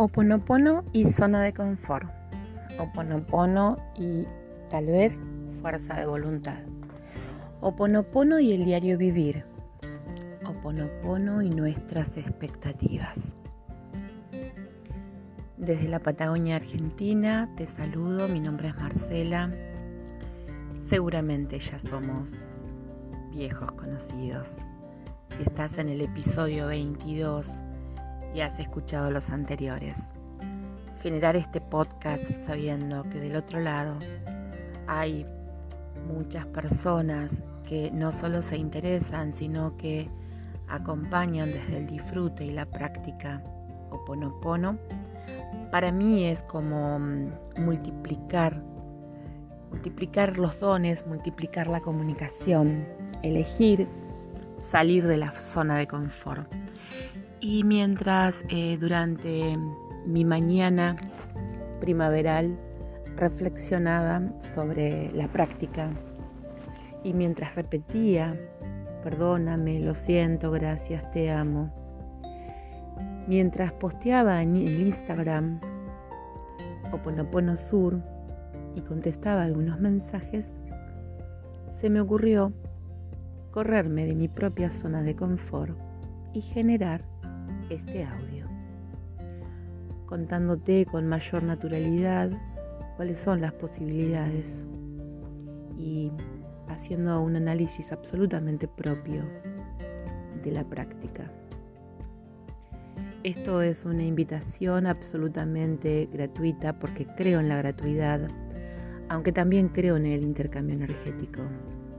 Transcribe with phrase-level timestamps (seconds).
[0.00, 2.08] Oponopono y zona de confort.
[2.78, 4.26] Oponopono y
[4.70, 5.20] tal vez
[5.60, 6.56] fuerza de voluntad.
[7.60, 9.44] Oponopono y el diario vivir.
[10.46, 13.34] Oponopono y nuestras expectativas.
[15.58, 19.52] Desde la Patagonia Argentina te saludo, mi nombre es Marcela.
[20.88, 22.30] Seguramente ya somos
[23.32, 24.48] viejos conocidos.
[25.36, 27.46] Si estás en el episodio 22
[28.34, 29.96] y has escuchado los anteriores.
[31.02, 33.96] Generar este podcast sabiendo que del otro lado
[34.86, 35.26] hay
[36.06, 37.30] muchas personas
[37.68, 40.08] que no solo se interesan, sino que
[40.68, 43.42] acompañan desde el disfrute y la práctica
[43.90, 44.78] Oponopono,
[45.70, 48.62] para mí es como mm, multiplicar,
[49.70, 52.86] multiplicar los dones, multiplicar la comunicación,
[53.22, 53.88] elegir
[54.56, 56.52] salir de la zona de confort.
[57.42, 59.56] Y mientras eh, durante
[60.04, 60.94] mi mañana
[61.80, 62.58] primaveral
[63.16, 65.90] reflexionaba sobre la práctica
[67.02, 68.38] y mientras repetía,
[69.02, 71.72] perdóname, lo siento, gracias, te amo,
[73.26, 75.60] mientras posteaba en el Instagram
[76.92, 78.02] Oponopono Sur
[78.74, 80.46] y contestaba algunos mensajes,
[81.70, 82.52] se me ocurrió
[83.50, 85.78] correrme de mi propia zona de confort
[86.34, 87.09] y generar
[87.70, 88.46] este audio,
[90.06, 92.30] contándote con mayor naturalidad
[92.96, 94.44] cuáles son las posibilidades
[95.78, 96.10] y
[96.68, 99.22] haciendo un análisis absolutamente propio
[100.42, 101.30] de la práctica.
[103.22, 108.28] Esto es una invitación absolutamente gratuita porque creo en la gratuidad,
[109.08, 111.42] aunque también creo en el intercambio energético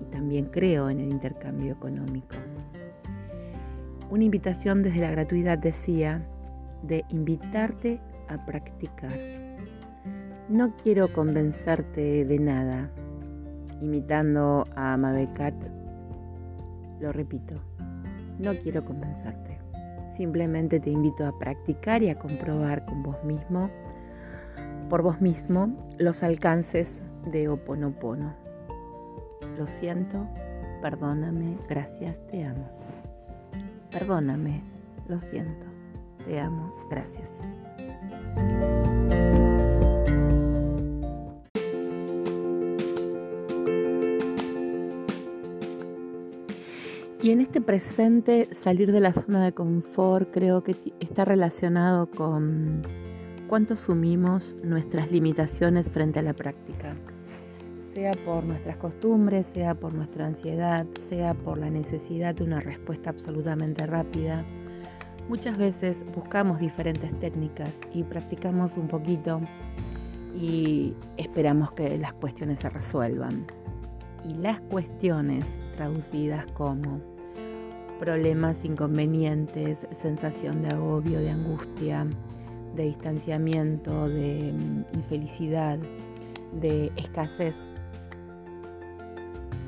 [0.00, 2.36] y también creo en el intercambio económico.
[4.10, 6.22] Una invitación desde la gratuidad decía
[6.82, 9.12] de invitarte a practicar.
[10.48, 12.88] No quiero convencerte de nada.
[13.82, 15.54] Imitando a Mabecat,
[17.00, 17.54] lo repito,
[18.38, 19.58] no quiero convencerte.
[20.16, 23.70] Simplemente te invito a practicar y a comprobar con vos mismo,
[24.88, 28.34] por vos mismo, los alcances de Oponopono.
[29.58, 30.26] Lo siento,
[30.82, 32.77] perdóname, gracias, te amo.
[33.90, 34.62] Perdóname,
[35.08, 35.66] lo siento,
[36.24, 37.30] te amo, gracias.
[47.20, 52.82] Y en este presente, salir de la zona de confort creo que está relacionado con
[53.48, 56.94] cuánto asumimos nuestras limitaciones frente a la práctica
[57.98, 63.10] sea por nuestras costumbres, sea por nuestra ansiedad, sea por la necesidad de una respuesta
[63.10, 64.44] absolutamente rápida.
[65.28, 69.40] Muchas veces buscamos diferentes técnicas y practicamos un poquito
[70.32, 73.44] y esperamos que las cuestiones se resuelvan.
[74.24, 75.44] Y las cuestiones
[75.76, 77.00] traducidas como
[77.98, 82.06] problemas, inconvenientes, sensación de agobio, de angustia,
[82.76, 85.80] de distanciamiento, de mm, infelicidad,
[86.60, 87.56] de escasez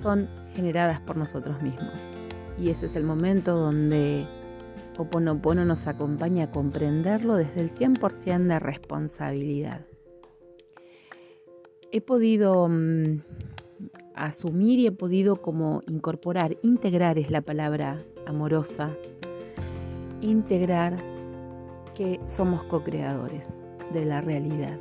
[0.01, 1.95] son generadas por nosotros mismos.
[2.59, 4.27] Y ese es el momento donde
[4.99, 9.87] Oponopono nos acompaña a comprenderlo desde el 100% de responsabilidad.
[11.91, 13.23] He podido mm,
[14.15, 18.91] asumir y he podido como incorporar, integrar es la palabra amorosa,
[20.21, 20.97] integrar
[21.95, 23.43] que somos co-creadores
[23.95, 24.79] de la realidad.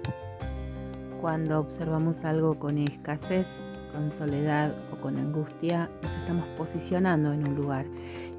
[1.21, 3.47] Cuando observamos algo con escasez,
[3.91, 7.85] con soledad o con angustia, nos estamos posicionando en un lugar.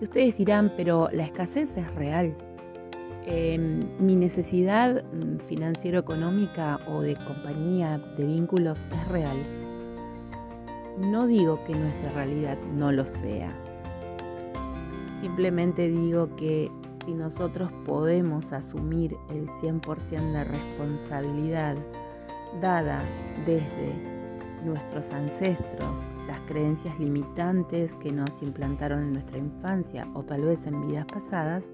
[0.01, 2.35] Y ustedes dirán, pero la escasez es real.
[3.27, 9.39] Em, mi necesidad mm, financiero-económica o de compañía, de vínculos, es real.
[10.99, 13.53] No digo que nuestra realidad no lo sea.
[15.21, 16.71] Simplemente digo que
[17.05, 21.77] si nosotros podemos asumir el 100% de responsabilidad
[22.61, 23.01] dada
[23.47, 24.20] desde
[24.65, 25.91] nuestros ancestros,
[26.27, 31.65] las creencias limitantes que nos implantaron en nuestra infancia o tal vez en vidas pasadas,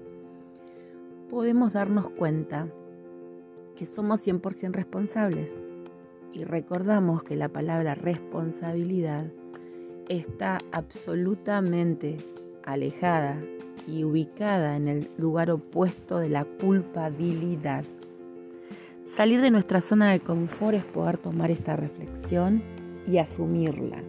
[1.29, 2.67] podemos darnos cuenta
[3.75, 5.49] que somos 100% responsables
[6.33, 9.25] y recordamos que la palabra responsabilidad
[10.09, 12.17] está absolutamente
[12.63, 13.37] alejada
[13.87, 17.85] y ubicada en el lugar opuesto de la culpabilidad.
[19.05, 22.61] Salir de nuestra zona de confort es poder tomar esta reflexión
[23.07, 24.03] y asumirla.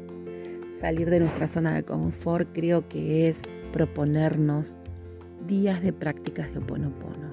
[0.80, 3.40] Salir de nuestra zona de confort creo que es
[3.72, 4.76] proponernos
[5.46, 7.32] días de prácticas de Oponopono.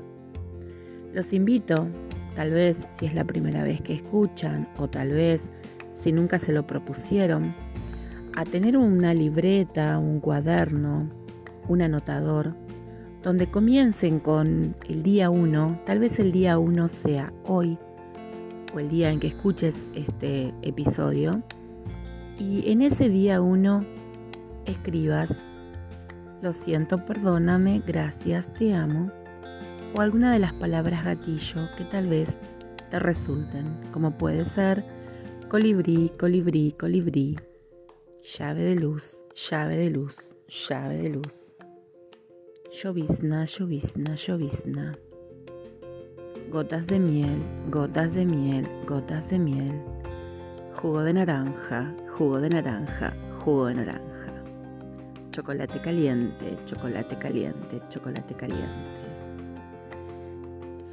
[1.14, 1.88] Los invito,
[2.36, 5.50] tal vez si es la primera vez que escuchan o tal vez
[5.94, 7.54] si nunca se lo propusieron,
[8.36, 11.10] a tener una libreta, un cuaderno,
[11.68, 12.54] un anotador,
[13.24, 17.78] donde comiencen con el día 1, tal vez el día 1 sea hoy
[18.74, 21.42] o el día en que escuches este episodio,
[22.40, 23.86] y en ese día 1
[24.66, 25.30] escribas,
[26.42, 29.12] lo siento, perdóname, gracias, te amo,
[29.96, 32.38] o alguna de las palabras gatillo que tal vez
[32.90, 34.84] te resulten, como puede ser
[35.48, 37.38] colibrí, colibrí, colibrí,
[38.38, 41.48] llave de luz, llave de luz, llave de luz,
[42.72, 44.98] llovizna, llovizna, llovizna,
[46.52, 47.42] gotas de miel,
[47.72, 49.82] gotas de miel, gotas de miel,
[50.76, 53.14] jugo de naranja, jugo de naranja,
[53.44, 54.32] jugo de naranja,
[55.32, 58.70] chocolate caliente, chocolate caliente, chocolate caliente,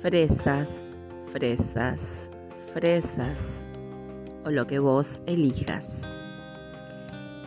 [0.01, 0.93] fresas,
[1.33, 2.29] fresas,
[2.75, 3.65] fresas,
[4.45, 6.03] o lo que vos elijas.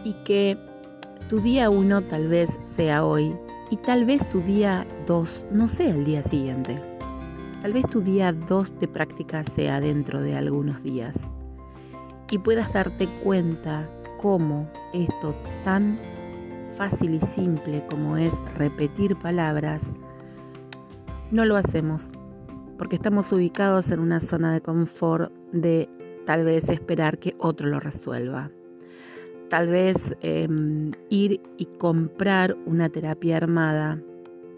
[0.06, 0.58] Y que
[1.28, 3.36] tu día uno tal vez sea hoy
[3.72, 6.80] y tal vez tu día dos no sea el día siguiente.
[7.62, 11.14] Tal vez tu día dos de práctica sea dentro de algunos días
[12.30, 13.90] y puedas darte cuenta
[14.22, 16.00] cómo esto tan
[16.76, 19.82] fácil y simple como es repetir palabras,
[21.32, 22.10] no lo hacemos
[22.78, 25.90] porque estamos ubicados en una zona de confort de
[26.26, 28.50] tal vez esperar que otro lo resuelva
[29.50, 34.00] tal vez em, ir y comprar una terapia armada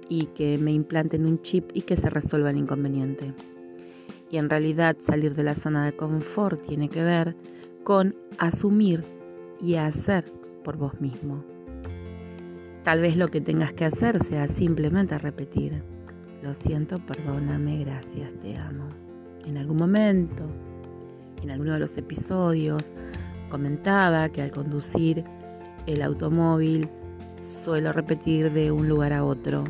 [0.09, 3.33] y que me implanten un chip y que se resuelva el inconveniente.
[4.29, 7.35] Y en realidad salir de la zona de confort tiene que ver
[7.87, 9.05] con asumir
[9.61, 10.25] y hacer
[10.65, 11.41] por vos mismo.
[12.83, 15.81] Tal vez lo que tengas que hacer sea simplemente repetir,
[16.43, 18.89] lo siento, perdóname, gracias, te amo.
[19.45, 20.43] En algún momento,
[21.41, 22.83] en alguno de los episodios,
[23.49, 25.23] comentaba que al conducir
[25.85, 26.89] el automóvil
[27.37, 29.63] suelo repetir de un lugar a otro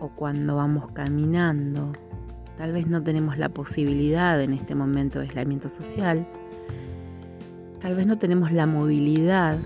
[0.00, 1.92] o cuando vamos caminando.
[2.58, 6.26] Tal vez no tenemos la posibilidad en este momento de aislamiento social.
[7.82, 9.58] Tal vez no tenemos la movilidad,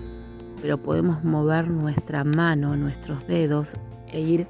[0.59, 3.75] pero podemos mover nuestra mano, nuestros dedos
[4.11, 4.47] e ir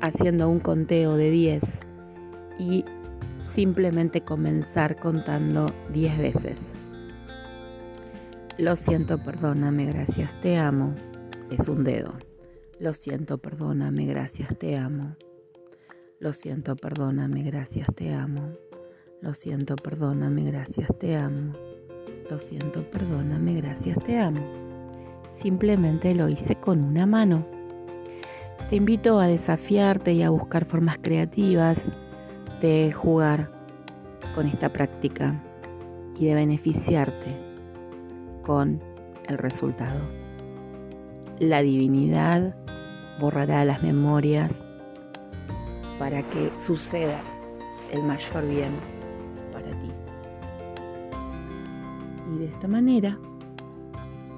[0.00, 1.80] haciendo un conteo de 10
[2.58, 2.84] y
[3.42, 6.72] simplemente comenzar contando 10 veces.
[8.58, 10.92] Lo siento, perdóname, gracias, te amo.
[11.48, 12.12] Es un dedo.
[12.80, 15.14] Lo siento, perdóname, gracias, te amo.
[16.18, 18.50] Lo siento, perdóname, gracias, te amo.
[19.20, 21.52] Lo siento, perdóname, gracias, te amo.
[22.30, 24.40] Lo siento, perdóname, gracias, te amo.
[25.32, 27.46] Simplemente lo hice con una mano.
[28.68, 31.86] Te invito a desafiarte y a buscar formas creativas
[32.60, 33.50] de jugar
[34.34, 35.40] con esta práctica
[36.18, 37.36] y de beneficiarte
[38.42, 38.82] con
[39.28, 40.00] el resultado.
[41.38, 42.56] La divinidad
[43.20, 44.50] borrará las memorias
[45.98, 47.20] para que suceda
[47.92, 48.95] el mayor bien
[52.46, 53.18] de esta manera,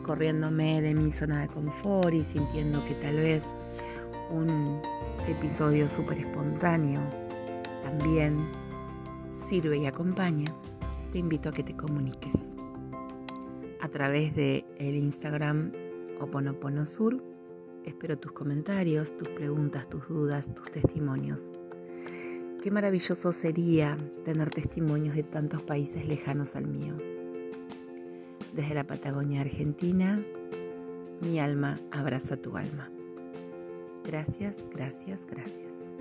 [0.03, 3.43] corriéndome de mi zona de confort y sintiendo que tal vez
[4.31, 4.81] un
[5.29, 7.03] episodio súper espontáneo
[7.83, 8.49] también
[9.35, 10.47] sirve y acompaña,
[11.13, 12.57] te invito a que te comuniques
[13.83, 15.73] a través de el Instagram
[16.19, 17.23] Oponopono Sur.
[17.85, 21.51] Espero tus comentarios, tus preguntas, tus dudas, tus testimonios.
[22.63, 27.18] Qué maravilloso sería tener testimonios de tantos países lejanos al mío.
[28.59, 30.21] Desde la Patagonia Argentina,
[31.21, 32.91] mi alma abraza tu alma.
[34.05, 35.95] Gracias, gracias, gracias.